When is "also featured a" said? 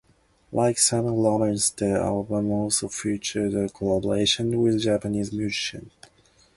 2.49-3.69